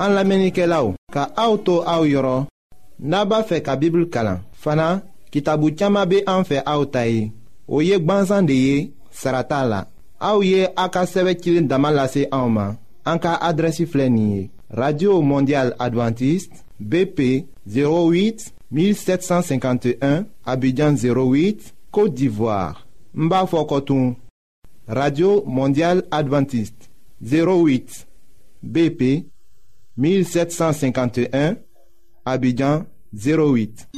An 0.02 0.10
la 0.12 0.24
menike 0.24 0.64
la 0.68 0.82
ou 0.84 0.96
Ka 1.12 1.30
aoutou 1.36 1.82
aou 1.86 2.08
yoron 2.08 2.46
Naba 3.00 3.42
fe 3.46 3.60
ka 3.64 3.76
Bibul 3.76 4.08
Kalan 4.12 4.40
Fana, 4.52 5.02
ki 5.32 5.42
tabou 5.42 5.72
tiyama 5.72 6.04
be 6.08 6.20
an 6.28 6.44
fe 6.48 6.60
aoutaye 6.66 7.30
Ou 7.68 7.80
yek 7.84 8.04
banzan 8.04 8.46
de 8.48 8.54
ye 8.58 8.76
Sarata 9.12 9.62
la 9.68 9.82
Aou 10.22 10.44
ye 10.46 10.66
a 10.78 10.86
ka 10.92 11.06
seve 11.08 11.34
kilin 11.38 11.68
damalase 11.70 12.26
aouman 12.30 12.76
An 13.08 13.18
ka 13.22 13.34
adresi 13.42 13.88
flenye 13.88 14.50
Radio 14.72 15.20
Mondial 15.24 15.72
Adventist 15.80 16.64
BP 16.80 17.40
08 17.66 17.72
Abidjan 17.72 18.50
08 18.52 18.52
1751 18.72 20.26
Abidjan 20.44 20.94
08 20.96 21.74
Côte 21.90 22.14
d'Ivoire 22.14 22.86
mbafo 23.14 23.64
Coton 23.66 24.16
radio 24.88 25.44
Mondiale 25.46 26.02
adventiste 26.10 26.90
08 27.22 28.06
bp 28.62 29.26
1751 29.98 31.56
Abidjan 32.24 32.84
08 33.12 33.90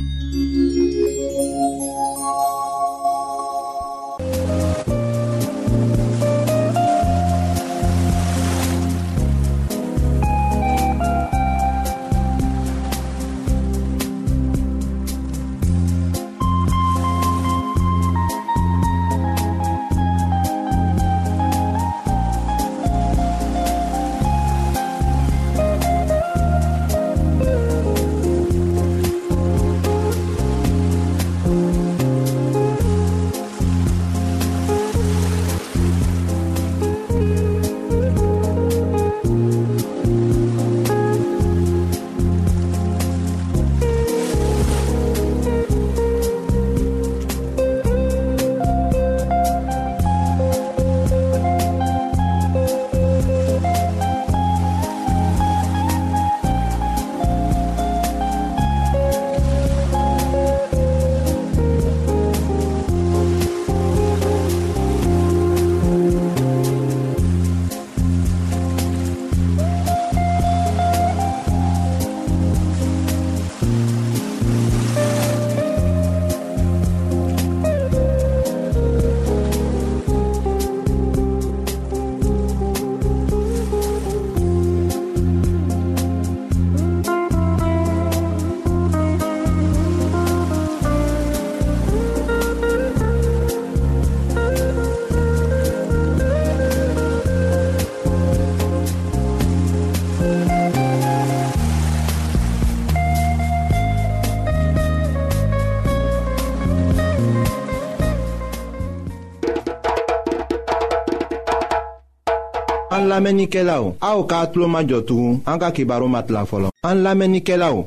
An 113.15 113.23
lamenike 113.23 113.63
la 113.63 113.77
ou, 113.81 113.95
a 114.03 114.17
ou 114.19 114.25
ka 114.27 114.41
atlo 114.43 114.67
majotou 114.67 115.39
anka 115.47 115.69
ki 115.77 115.85
baro 115.87 116.09
matla 116.11 116.41
folon. 116.51 116.73
An 116.83 117.05
lamenike 117.05 117.55
la 117.57 117.69
ou, 117.71 117.85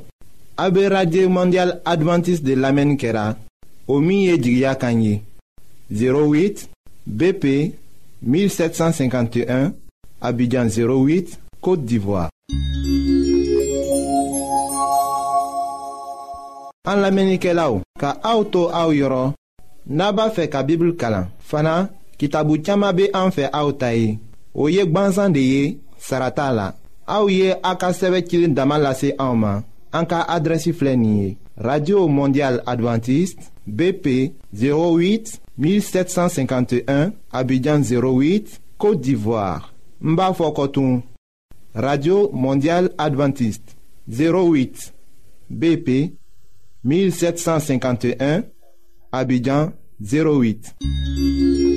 abe 0.55 0.85
Radye 0.89 1.25
Mondial 1.27 1.81
Adventist 1.83 2.45
de 2.47 2.53
lamenikera, 2.55 3.35
omiye 3.91 4.37
djigya 4.37 4.75
kanyi, 4.79 5.17
08 5.91 6.69
BP 7.05 7.43
1751, 8.23 9.73
abidjan 10.21 10.71
08, 10.71 11.35
Kote 11.59 11.83
Divoa. 11.83 12.29
An 16.87 17.03
lamenike 17.03 17.51
la 17.51 17.67
ou, 17.73 17.83
ka 17.99 18.13
auto 18.23 18.69
a 18.71 18.85
ou 18.87 18.95
yoron, 18.95 19.35
naba 19.87 20.29
fe 20.31 20.47
ka 20.47 20.63
bibul 20.63 20.95
kalan, 20.95 21.27
fana 21.43 21.89
ki 22.15 22.31
tabu 22.31 22.61
tchama 22.63 22.93
be 22.95 23.09
anfe 23.11 23.51
a 23.51 23.65
ou 23.67 23.75
tayi. 23.75 24.15
o 24.57 24.67
ye 24.67 24.81
Saratala. 24.83 25.29
de 25.31 25.39
ye 25.39 25.77
sarata 25.99 26.73
ye 27.11 27.57
a 30.27 30.57
radio 31.59 32.07
mondial 32.07 32.61
Adventiste, 32.67 33.41
bp 33.67 34.33
08 34.53 35.37
1751 35.59 37.11
abidjan 37.31 37.79
08 37.81 38.59
côte 38.77 39.01
d'ivoire 39.01 39.73
n 40.01 40.17
radio 41.75 42.29
mondial 42.33 42.89
Adventiste, 42.97 43.75
08 44.09 44.93
bp 45.51 45.89
1751 46.83 48.43
abidjan 49.11 49.71
08 50.01 51.76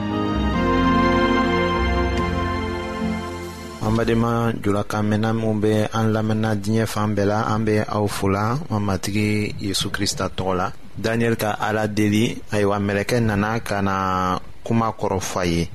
an 3.91 3.97
badenma 3.99 4.33
julakan 4.63 5.03
mɛnna 5.09 5.29
minw 5.37 5.55
be 5.63 5.73
an 5.99 6.07
lamɛnna 6.15 6.51
diɲɛ 6.63 6.83
fan 6.93 7.09
bɛɛ 7.15 7.25
la 7.31 7.39
an 7.53 7.65
be 7.65 7.75
aw 7.83 8.07
fola 8.07 8.45
ma 8.69 8.77
matigi 8.87 9.53
yezu 9.65 9.87
krista 9.95 10.25
tɔgɔ 10.37 10.53
la 10.57 10.67
daniyɛli 11.03 11.35
ka 11.41 11.51
ala 11.67 11.87
deli 11.87 12.25
ayiwa 12.53 12.77
mɛlɛkɛ 12.87 13.17
nana 13.25 13.59
ka 13.59 13.81
na 13.81 13.95
kuma 14.65 14.89
kɔrɔfa 14.99 15.41
ye 15.51 15.67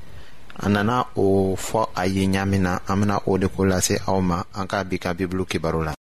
a 0.63 0.65
nana 0.69 1.05
o 1.15 1.53
fɔ 1.55 1.89
a 1.95 2.05
ye 2.07 2.25
ɲaamin 2.27 2.61
na 2.65 2.79
an 2.87 2.95
bena 3.01 3.19
o 3.27 3.37
de 3.37 3.47
ko 3.49 3.63
lase 3.65 3.99
aw 4.07 4.19
ma 4.19 4.41
an 4.57 4.65
ka 4.67 4.83
bi 4.83 4.97
ka 4.97 5.13
bibulu 5.13 5.45
kibaru 5.45 5.83
la 5.85 5.93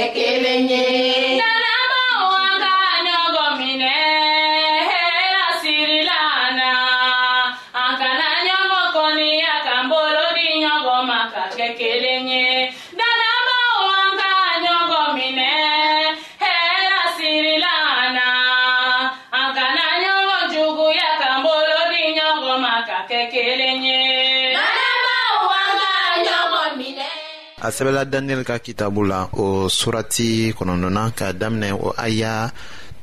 ekele 0.00 0.62
nye 0.66 0.87
a 27.68 27.70
sɛbɛla 27.70 28.04
daniyɛli 28.04 28.44
ka 28.48 28.58
kitabu 28.64 29.02
la 29.10 29.20
o 29.44 29.68
surati 29.68 30.52
kɔnɔdɔna 30.56 31.02
ka 31.18 31.32
daminɛ 31.34 31.72
o 31.86 31.92
aya 31.98 32.50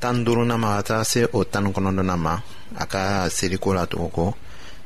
tan 0.01 0.23
duruna 0.25 0.57
ma 0.57 0.69
ka 0.77 0.81
taga 0.83 1.03
se 1.11 1.21
o 1.37 1.43
tani 1.43 1.69
kɔnɔdɔna 1.69 2.15
ma 2.25 2.35
a 2.75 2.85
ka 2.87 3.01
seliko 3.29 3.73
la 3.75 3.85
tugoko 3.85 4.33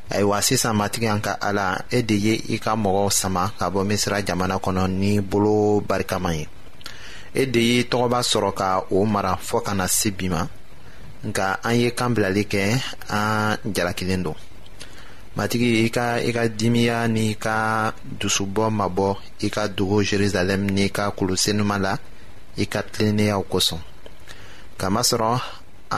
ayiwa 0.10 0.42
sisan 0.42 0.76
matigi 0.76 1.08
an 1.08 1.22
ka 1.22 1.38
ala 1.42 1.86
e 1.92 2.02
de 2.04 2.14
ye 2.16 2.34
i 2.56 2.60
ka 2.60 2.76
mɔgɔw 2.76 3.10
sama 3.12 3.52
ka 3.58 3.70
bɔ 3.70 3.86
misira 3.90 4.22
jamana 4.28 4.58
kɔnɔ 4.60 4.90
ni 5.00 5.20
bolo 5.22 5.80
barikama 5.82 6.36
ye 6.38 6.46
e 7.34 7.46
de 7.46 7.60
ye 7.60 7.84
tɔgɔba 7.84 8.20
sɔrɔ 8.32 8.54
ka 8.56 8.84
o 8.92 9.06
mara 9.06 9.38
fɔɔ 9.40 9.64
kana 9.66 9.84
na 9.84 9.88
se 9.88 10.10
bi 10.12 10.28
ma 10.28 10.44
nka 11.26 11.56
an 11.64 11.76
ye 11.80 11.92
kan 11.92 12.10
bilali 12.14 12.44
kɛ 12.46 12.82
an 13.12 13.56
jalakilen 13.74 14.24
don 14.24 14.36
matigi 15.40 15.68
i 15.80 15.88
e 15.88 15.90
ka 15.96 16.20
i 16.20 16.28
e 16.28 16.32
ka 16.36 16.44
dimiya 16.52 17.00
n'i 17.14 17.32
ka 17.40 17.60
dusubɔ 18.20 18.66
mabɔ 18.80 19.08
i 19.40 19.46
e 19.48 19.50
ka 19.56 19.64
dogo 19.76 19.98
jerusalɛm 20.08 20.64
n'i 20.76 20.88
ka 20.98 21.06
kulusenuma 21.18 21.78
la 21.86 21.94
i 22.60 22.66
ka 22.74 22.82
tilenneyaw 22.92 23.42
kosɔn 23.52 23.80
kamasɔrɔ 24.80 25.30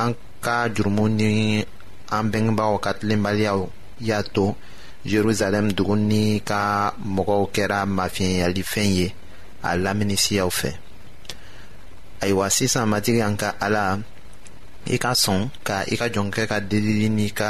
an 0.02 0.12
ka 0.46 0.58
jurumu 0.74 1.06
ni 1.20 1.30
an 2.16 2.26
bɛngebaaw 2.32 2.74
ka 2.86 2.92
tilenbaliyaw 3.02 3.60
y'a 4.08 4.20
to 4.36 4.46
jerusalɛm 5.12 5.68
dugu 5.78 5.96
ni 6.10 6.24
ka 6.50 6.62
mɔgɔw 7.16 7.42
kɛra 7.56 7.80
mafiɲɛlifɛn 7.98 8.90
ye 8.98 9.08
a 9.64 9.72
lamini 9.84 10.18
siyaw 10.24 10.52
fɛ 10.60 10.70
ayiwa 12.22 12.46
sisan 12.58 12.86
matigi 12.92 13.22
an 13.28 13.36
ka 13.42 13.50
ala 13.66 13.84
i 14.86 14.98
ka 15.04 15.12
sɔn 15.24 15.50
ka 15.68 15.76
i 15.90 15.96
ka 16.00 16.06
jɔnkɛ 16.16 16.44
ka 16.52 16.58
delili 16.72 17.10
n'i 17.10 17.30
ka 17.40 17.50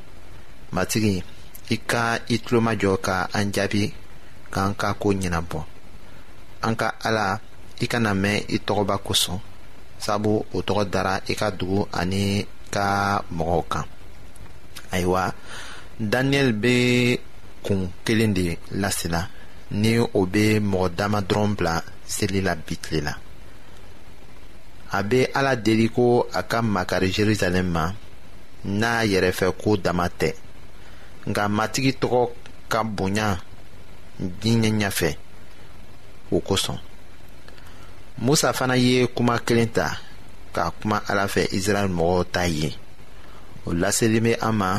matigi 0.75 1.15
i 1.73 1.77
ka 1.89 2.03
i 2.33 2.37
tulomajɔ 2.43 2.91
ka 3.07 3.15
an 3.37 3.45
jaabi 3.55 3.83
k'an 4.53 4.71
ka 4.81 4.87
koo 5.01 5.13
ɲɛnabɔ 5.19 5.59
an 6.65 6.73
ka 6.79 6.87
ala 7.07 7.25
i 7.83 7.85
kana 7.91 8.11
mɛn 8.23 8.39
i 8.55 8.57
tɔgɔba 8.65 8.95
kosɔn 9.05 9.39
sabu 10.05 10.31
o 10.55 10.57
tɔgɔ 10.67 10.83
dara 10.93 11.13
i 11.31 11.33
ka 11.39 11.47
dugu 11.59 11.79
ani 11.99 12.21
ka 12.75 12.85
mɔgɔw 13.37 13.61
kan 13.71 13.85
ayiwa 14.93 15.23
daniyɛli 16.11 16.53
be 16.63 16.73
kun 17.65 17.81
kelen 18.05 18.31
de 18.37 18.45
lasela 18.81 19.21
ni 19.81 19.91
o 20.19 20.25
be 20.33 20.45
mɔgɔ 20.71 20.87
dama 20.99 21.19
dɔrɔn 21.29 21.55
bila 21.57 21.73
seli 22.15 22.39
la 22.45 22.53
bitile 22.65 23.01
la 23.07 23.13
a 24.97 25.03
be 25.03 25.19
ala 25.37 25.55
deli 25.55 25.87
ko 25.95 26.27
a 26.33 26.41
ka 26.43 26.61
makari 26.61 27.09
jerusalɛm 27.17 27.67
ma 27.75 27.85
n'a 28.79 28.93
yɛrɛfɛ 29.11 29.45
ko 29.61 29.75
dama 29.77 30.07
tɛ 30.19 30.29
nka 31.29 31.43
matigi 31.57 31.91
tɔgɔ 32.01 32.21
ka 32.71 32.79
bonya 32.95 33.27
diɲɛ 34.41 34.69
ɲɛfɛ 34.79 35.09
o 36.31 36.37
kosɔn 36.47 36.79
musa 38.23 38.49
fana 38.57 38.75
ye 38.85 38.93
kuma 39.15 39.35
kelen 39.47 39.69
ta 39.77 39.87
ka 40.55 40.63
kuma 40.81 40.97
ala 41.09 41.25
fɛ 41.33 41.41
israɛl 41.57 41.89
mɔgɔw 41.97 42.21
ta 42.33 42.43
ye 42.59 42.69
o 43.67 43.73
laselen 43.81 44.23
bɛ 44.25 44.33
an 44.47 44.51
ma 44.61 44.69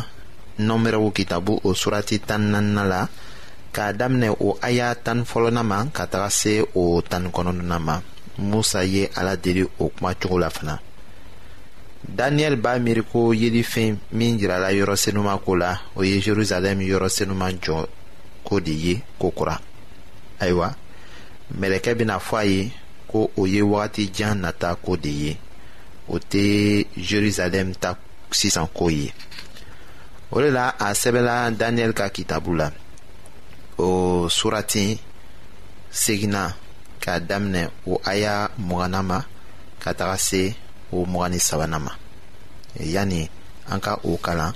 nɔnbɛrɛw 0.67 1.09
kitabu 1.17 1.55
o 1.67 1.75
surati 1.81 2.17
tan 2.29 2.43
naaninan 2.53 2.89
la 2.93 3.01
k'a 3.75 3.89
daminɛ 3.99 4.29
o 4.47 4.59
aya 4.69 4.89
tan 5.05 5.19
fɔlɔnan 5.31 5.67
ma 5.71 5.79
ka 5.97 6.05
taga 6.13 6.31
se 6.41 6.55
o 6.75 7.01
tan 7.11 7.25
kɔnɔnan 7.35 7.79
ma 7.87 8.01
musa 8.39 8.85
ye 8.85 9.09
ala 9.17 9.37
deli 9.37 9.65
o 9.85 9.89
kuma 9.89 10.15
cogo 10.15 10.39
la 10.41 10.49
fana. 10.51 10.79
Daniel 12.09 12.57
ba 12.59 12.79
meri 12.83 13.03
kou 13.07 13.31
ye 13.33 13.49
li 13.51 13.63
fin 13.63 13.97
min 14.13 14.39
jirala 14.39 14.73
yorose 14.75 15.13
nouman 15.15 15.39
kou 15.45 15.55
la 15.55 15.77
ouye 15.97 16.19
Jeruzalem 16.21 16.81
yorose 16.83 17.23
nouman 17.27 17.55
kou 18.45 18.61
deye 18.61 18.99
kou 19.19 19.31
kura. 19.31 19.61
Ayo 20.43 20.59
wa? 20.59 20.73
Meleke 21.55 21.95
bina 21.95 22.19
fwa 22.19 22.43
ye 22.45 22.71
kou 23.07 23.31
ouye 23.39 23.63
wati 23.63 24.11
jan 24.15 24.43
nata 24.43 24.75
kou 24.83 24.97
deye 24.97 25.37
ou 26.11 26.19
te 26.19 26.43
Jeruzalem 26.99 27.71
ta 27.79 27.95
ksisan 28.33 28.67
kou 28.75 28.91
ye. 28.91 29.13
Ou 30.33 30.43
le 30.43 30.51
la, 30.51 30.73
an 30.83 30.97
sebe 30.99 31.23
la 31.23 31.51
Daniel 31.55 31.95
ka 31.95 32.09
ki 32.11 32.25
tabou 32.27 32.59
la. 32.59 32.73
Ou 33.79 34.27
suratin 34.33 34.99
segina 35.93 36.49
ka 37.05 37.21
damnen 37.23 37.71
ou 37.87 38.03
aya 38.03 38.49
mwanama 38.59 39.23
ka 39.85 39.95
tarase 39.95 40.49
o 40.97 41.07
mɔga 41.07 41.27
e, 41.27 41.67
ni 41.69 41.85
ma 41.85 41.91
yani 42.95 43.21
an 43.73 43.81
ka 43.85 43.93
o 44.05 44.13
kalan 44.25 44.53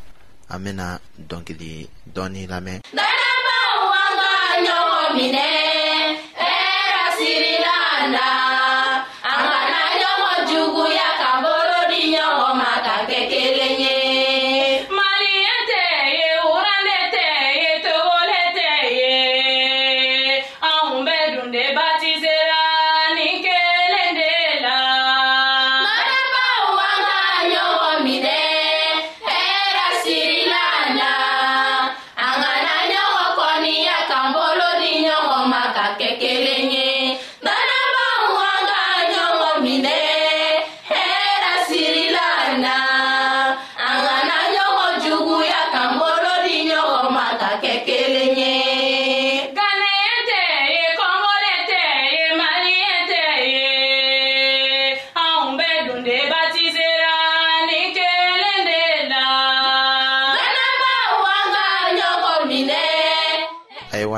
an 0.53 0.59
bena 0.65 0.87
dɔnkili 1.29 1.71
dɔɔni 2.15 2.43
lamɛn 2.53 2.79
danabaw 2.97 3.81
an 4.03 4.13
ka 4.21 4.37
ɲɔgɔn 4.67 5.09
minɛ 5.19 5.47
hɛra 6.41 7.05
sirila 7.19 7.77
la 8.15 8.29
an 9.31 9.41
kana 9.53 9.81
ɲɔgɔn 10.01 10.39
juguya 10.51 11.09
ka 11.21 11.29
bolo 11.45 11.81
di 11.91 12.01
ɲɔgɔn 12.15 12.53
ma 12.61 12.71
ka 12.87 12.95
kɛ 13.11 13.19
kelen 13.31 13.96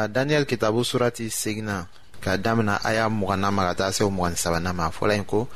daniyɛli 0.08 0.46
kitabu 0.48 0.84
surati 0.84 1.30
segina 1.30 1.86
ka 2.20 2.36
damina 2.38 2.80
a 2.82 2.92
y'a 2.96 3.06
mugana 3.08 3.50
ma 3.52 3.68
ka 3.70 3.74
taa 3.78 3.92
se 3.94 4.02
o 4.04 4.10
mugani 4.10 4.36
sabana 4.36 4.72
ma 4.72 4.90
fɔla 4.90 5.14
yen 5.14 5.24
ko 5.24 5.48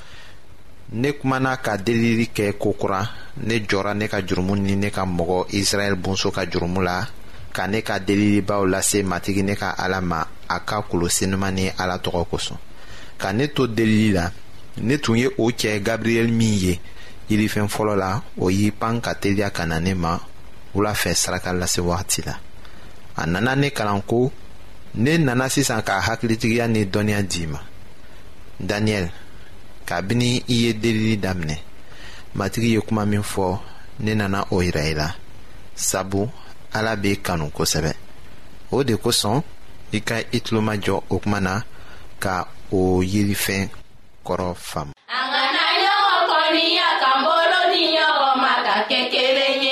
ne 0.93 1.13
kumana 1.13 1.57
ka 1.57 1.77
delili 1.79 2.27
kɛ 2.35 2.53
kokura 2.59 3.03
ne 3.45 3.57
jɔra 3.67 3.93
ne 3.97 4.09
ka 4.09 4.21
jurumu 4.21 4.55
ni 4.57 4.77
ne 4.77 4.91
ka 4.91 5.05
mɔgɔ 5.05 5.47
israɛl 5.57 5.95
bonso 5.99 6.31
ka 6.31 6.45
jurumu 6.47 6.81
la 6.83 7.07
ka 7.53 7.67
ne 7.67 7.83
ka 7.83 7.99
delilibaw 7.99 8.65
lase 8.71 9.03
matigi 9.03 9.43
ne 9.43 9.57
ka 9.57 9.75
ala 9.79 10.01
ma 10.01 10.25
a 10.49 10.61
ka 10.61 10.83
kolosenuman 10.83 11.53
ni 11.55 11.71
ala 11.79 11.97
tɔgɔ 11.99 12.25
kosɔn 12.31 12.57
ka 13.19 13.33
ne 13.33 13.49
to 13.49 13.67
delili 13.67 14.13
la 14.13 14.31
ne 14.79 14.99
tun 14.99 15.17
ye 15.17 15.27
o 15.39 15.51
cɛ 15.51 15.81
gabriyɛl 15.83 16.31
min 16.31 16.55
ye 16.61 16.81
yirifɛn 17.31 17.69
fɔlɔ 17.69 17.97
la 17.97 18.23
o 18.39 18.49
y'i 18.51 18.71
pan 18.71 19.01
ka 19.01 19.13
teliya 19.15 19.51
ka 19.51 19.65
na 19.67 19.79
ne 19.81 19.95
ma 19.95 20.19
wula 20.75 20.93
fɛ 20.95 21.15
saraka 21.15 21.53
lase 21.53 21.81
wagati 21.81 22.23
la 22.27 22.39
a 23.17 23.27
nana 23.27 23.57
ne 23.57 23.71
kalan 23.71 24.01
ko 24.07 24.31
ne 24.95 25.19
nana 25.19 25.49
sisan 25.51 25.83
ka 25.83 26.01
hakilitigiya 26.01 26.69
ni 26.69 26.85
dɔnniya 26.93 27.21
d'i 27.31 27.45
ma 27.53 27.61
daniyɛli 28.69 29.11
kabini 29.89 30.31
i 30.49 30.55
ye 30.63 30.71
delili 30.83 31.15
daminɛ 31.25 31.57
matigi 32.37 32.69
ye 32.75 32.81
kuma 32.87 33.05
min 33.07 33.23
fɔ 33.33 33.49
ne 34.05 34.13
nana 34.15 34.41
o 34.55 34.63
yira 34.65 34.83
i 34.91 34.95
la 35.01 35.09
sabu 35.89 36.23
ala 36.77 36.93
b'i 37.03 37.13
kanu 37.27 37.47
kosɛbɛ 37.57 37.93
o 38.71 38.85
de 38.87 38.95
kosɔn 39.05 39.39
i 39.93 39.99
ka 40.09 40.17
i 40.33 40.39
tulomajɔ 40.45 40.97
o 41.09 41.17
kuma 41.23 41.41
na 41.41 41.55
ka 42.25 42.35
o 42.73 42.81
yelifɛn 43.13 43.69
kɔrɔ 44.27 44.49
faamu. 44.71 44.93
a 45.09 45.19
ŋana 45.33 45.65
ɲɔgɔn 45.73 46.21
kɔniya 46.31 46.87
kan 47.03 47.17
bolo 47.27 47.61
ni 47.73 47.83
ɲɔgɔn 47.97 48.37
ma 48.43 48.53
ka 48.67 48.75
kɛ 48.91 49.01
kelen 49.13 49.63
ye. 49.63 49.72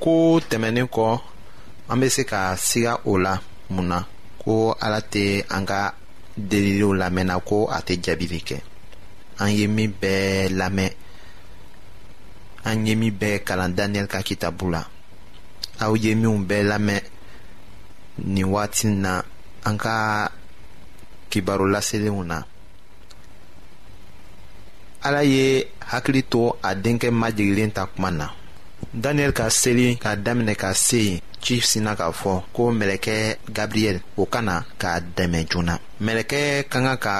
ko 0.00 0.14
tɛmɛnin 0.48 0.86
kɔ 0.94 1.04
an 1.90 2.00
be 2.00 2.06
se 2.14 2.22
ka 2.30 2.40
siga 2.68 2.92
o 3.04 3.12
la 3.24 3.32
mun 3.74 3.86
na 3.90 3.98
ko 4.42 4.72
ala 4.84 5.00
tɛ 5.12 5.24
an 5.56 5.64
ka 5.70 5.80
deliliw 6.48 6.92
lamɛnna 7.00 7.34
ko 7.48 7.56
a 7.70 7.78
tɛ 7.86 7.94
jaabili 8.04 8.40
kɛ 8.48 8.56
an 9.42 9.50
ye 9.56 9.66
min 9.76 9.92
bɛɛ 10.02 10.20
lamɛn 10.58 10.90
an 12.68 12.86
ye 12.86 12.94
min 12.94 13.10
bɛɛ 13.20 13.44
kalan 13.46 13.72
daniyɛl 13.76 14.06
ka 14.12 14.18
kitabu 14.28 14.66
la 14.74 14.82
aw 15.84 15.92
ye 16.02 16.14
minw 16.14 16.38
bɛɛ 16.48 16.62
lamɛn 16.70 17.00
nin 18.32 18.46
wagati 18.54 18.86
na 19.04 19.22
an 19.64 19.76
ka 19.78 19.94
laselenw 21.72 22.22
na 22.26 22.38
ala 25.04 25.22
ye 25.24 25.64
hakili 25.90 26.22
to 26.30 26.54
a 26.62 26.74
denkɛ 26.74 27.10
majigilen 27.10 27.70
ta 27.74 27.86
kuma 27.86 28.10
na 28.10 28.28
daniyɛli 28.94 29.34
ka 29.36 29.46
seli 29.60 29.88
ka 30.02 30.10
daminɛ 30.24 30.54
ka 30.62 30.70
se 30.86 30.96
yen 31.08 31.18
ci 31.42 31.54
sina 31.70 31.92
k'a 31.98 32.10
fɔ 32.20 32.32
ko 32.54 32.62
mɛlɛkɛ 32.78 33.16
gabriyɛl 33.56 33.98
o 34.20 34.26
ka 34.32 34.40
na 34.48 34.56
k'a 34.80 34.92
dɛmɛ 35.16 35.40
joona 35.50 35.74
mɛlɛkɛ 36.04 36.40
ka 36.70 36.78
kan 36.80 36.96
ka 37.04 37.14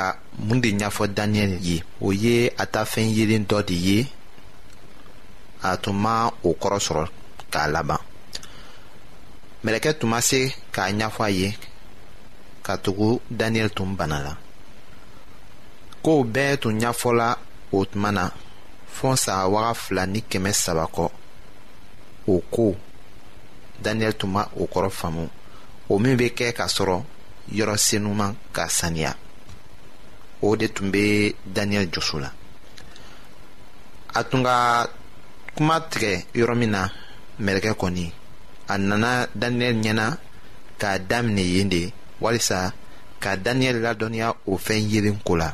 mun 0.46 0.60
de 0.62 0.68
ɲɛfɔ 0.78 1.04
daniyɛli 1.16 1.56
ye 1.68 1.76
o 2.00 2.08
ye 2.12 2.36
a 2.56 2.64
ta 2.72 2.82
fɛn 2.92 3.08
yelen 3.16 3.44
dɔ 3.50 3.58
de 3.68 3.74
ye 3.74 3.98
a 5.70 5.76
tun 5.76 5.92
ma 5.96 6.30
o 6.48 6.56
kɔrɔ 6.62 6.78
sɔrɔ 6.86 7.06
k'a 7.52 7.68
laban 7.72 7.98
mɛlɛkɛ 9.64 9.98
tun 9.98 10.08
ma 10.10 10.20
se 10.22 10.40
k'a 10.72 10.84
ɲɛfɔ 10.98 11.22
a 11.26 11.30
ye 11.30 11.56
ka 12.62 12.76
tugu 12.78 13.20
daniyɛli 13.30 13.70
tun 13.74 13.94
bana 13.96 14.18
la 14.24 14.36
kow 16.02 16.24
bɛɛ 16.24 16.58
tun 16.60 16.78
ɲɛfɔla 16.80 17.36
o 17.72 17.84
tuma 17.84 18.10
na 18.10 18.30
fɔɔ 19.00 19.16
saga 19.18 19.48
waga 19.48 19.74
fila 19.74 20.06
ni 20.06 20.20
kɛmɛ 20.20 20.52
saba 20.54 20.86
kɔ 20.86 21.10
o 22.28 22.42
ko 22.52 22.74
daniyɛli 23.80 24.18
tun 24.18 24.30
ma 24.36 24.42
o 24.60 24.64
kɔrɔ 24.66 24.90
faamu 24.90 25.24
o 25.88 25.94
min 26.02 26.16
be 26.18 26.26
kɛ 26.38 26.48
k'a 26.56 26.66
sɔrɔ 26.76 26.98
yɔrɔ 27.56 27.74
senuman 27.86 28.32
ka 28.54 28.64
saniya 28.78 29.12
o 30.46 30.56
de 30.60 30.66
tun 30.68 30.90
be 30.92 31.34
daniyɛli 31.54 31.90
jusu 31.92 32.18
la 32.20 32.30
a 34.14 34.20
tun 34.28 34.42
ka 34.44 34.86
kuma 35.56 35.76
tigɛ 35.90 36.12
yɔrɔ 36.38 36.54
min 36.58 36.70
na 36.70 36.82
mɛlɛkɛ 37.44 37.72
kɔni 37.80 38.12
a 38.68 38.78
nana 38.78 39.28
daniyɛli 39.40 39.80
ɲɛna 39.82 40.06
k'a 40.80 40.98
daminɛ 41.10 41.40
yen 41.56 41.68
de 41.68 41.92
walisa 42.20 42.72
ka 43.22 43.36
daniyɛli 43.44 43.80
ladɔnniya 43.86 44.34
o 44.46 44.52
fɛn 44.58 44.90
yelen 44.90 45.18
ko 45.24 45.34
la 45.36 45.50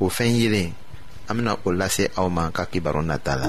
o 0.00 0.08
fɛn 0.08 0.34
yelen 0.40 0.72
an 1.28 1.34
bena 1.36 1.56
o 1.64 1.70
lase 1.70 2.08
aw 2.16 2.28
ma 2.28 2.50
ka 2.50 2.64
kibaru 2.66 3.02
nata 3.04 3.36
la. 3.36 3.48